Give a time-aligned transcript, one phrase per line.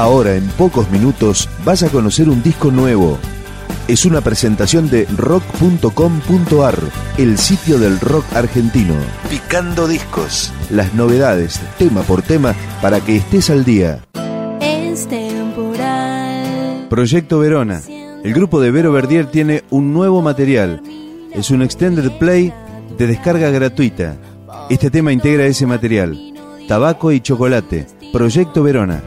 [0.00, 3.18] Ahora, en pocos minutos, vas a conocer un disco nuevo.
[3.86, 6.78] Es una presentación de rock.com.ar,
[7.18, 8.94] el sitio del rock argentino.
[9.28, 10.54] Picando discos.
[10.70, 14.02] Las novedades, tema por tema, para que estés al día.
[14.62, 16.86] Es temporal.
[16.88, 17.82] Proyecto Verona.
[18.24, 20.80] El grupo de Vero Verdier tiene un nuevo material.
[21.34, 22.54] Es un extended play
[22.96, 24.16] de descarga gratuita.
[24.70, 26.18] Este tema integra ese material.
[26.66, 27.86] Tabaco y chocolate.
[28.14, 29.02] Proyecto Verona.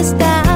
[0.00, 0.49] está.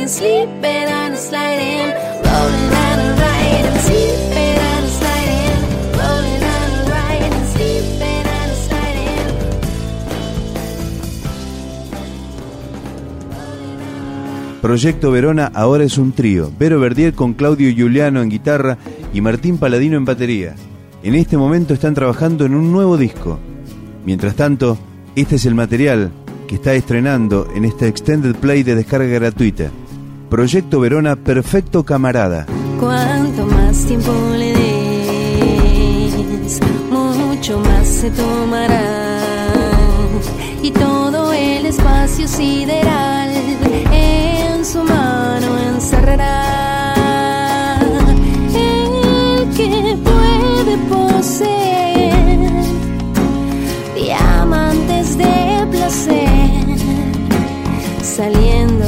[0.00, 2.10] And and and.
[14.60, 16.52] Proyecto Verona ahora es un trío.
[16.58, 18.76] Vero Verdier con Claudio Giuliano en guitarra
[19.12, 20.54] y Martín Paladino en batería.
[21.02, 23.38] En este momento están trabajando en un nuevo disco.
[24.04, 24.78] Mientras tanto,
[25.16, 26.12] este es el material
[26.46, 29.70] que está estrenando en esta extended play de descarga gratuita.
[30.30, 32.46] Proyecto Verona Perfecto Camarada.
[32.78, 39.18] Cuanto más tiempo le des, mucho más se tomará.
[40.62, 43.30] Y todo el espacio sideral
[43.90, 46.54] en su mano encerrará.
[48.54, 52.38] El que puede poseer
[53.96, 56.30] diamantes de placer
[58.00, 58.79] saliendo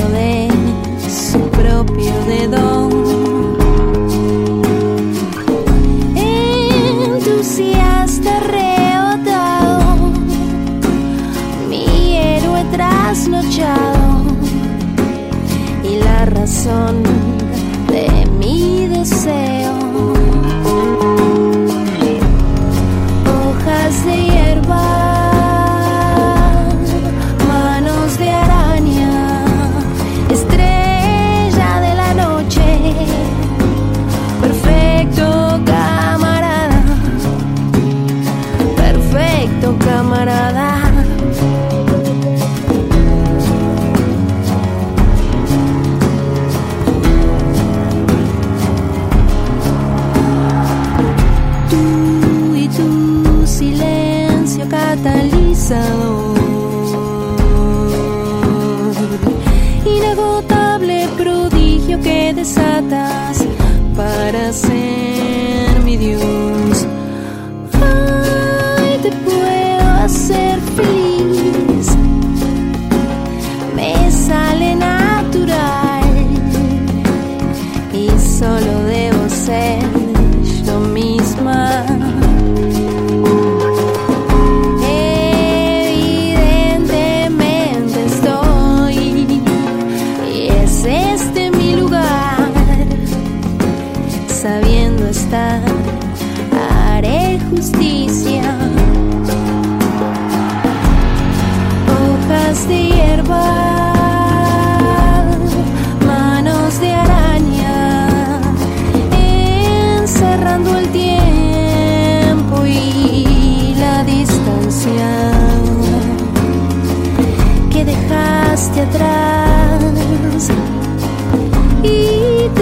[63.96, 64.81] para ser.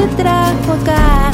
[0.01, 1.31] Te trajo acá,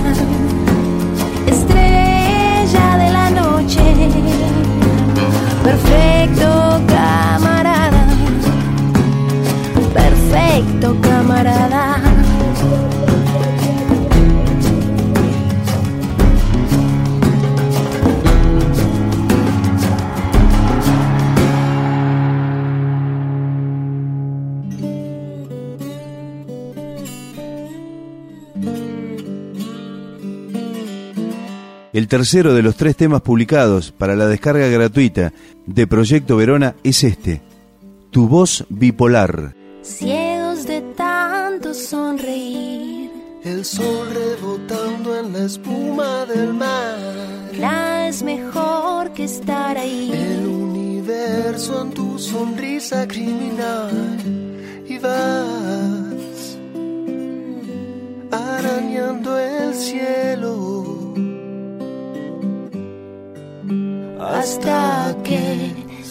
[31.96, 35.32] El tercero de los tres temas publicados para la descarga gratuita
[35.64, 37.40] de Proyecto Verona es este,
[38.10, 39.54] Tu voz bipolar.
[39.80, 43.10] Ciegos de tanto sonreír,
[43.42, 46.98] El sol rebotando en la espuma del mar.
[47.58, 50.12] nada es mejor que estar ahí.
[50.12, 54.55] El universo en tu sonrisa criminal.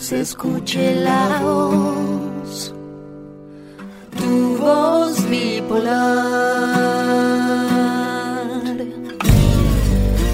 [0.06, 2.76] Se escuche la voz,
[4.16, 5.96] tu voz bipolar.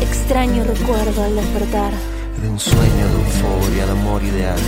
[0.02, 1.94] Extraño recuerdo al despertar,
[2.42, 4.60] De un sueño de euforia, de amor ideal.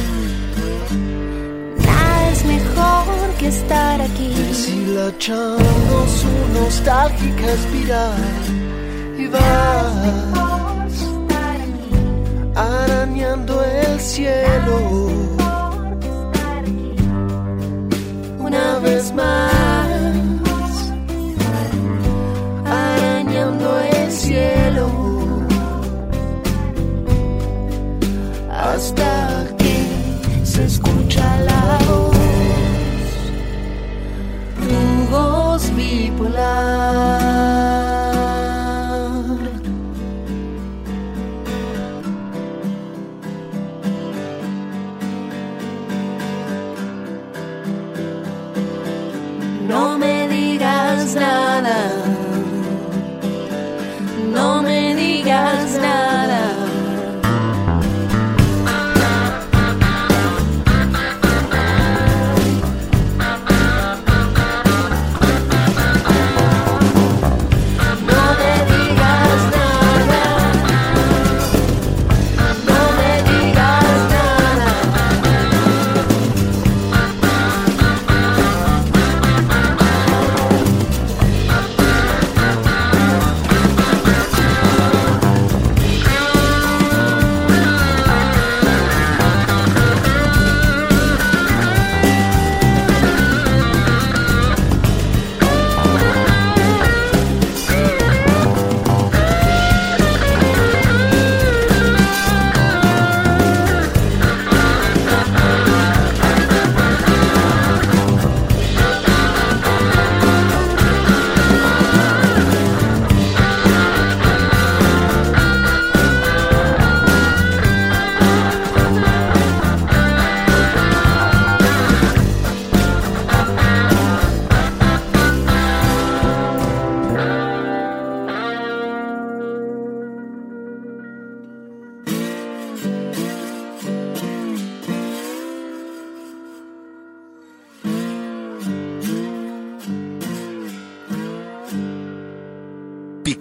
[1.86, 3.06] nada es mejor
[3.40, 4.30] que estar aquí.
[4.30, 8.24] Deshilachando su nostálgica espiral.
[9.18, 10.43] Y vas
[14.04, 15.33] cielo.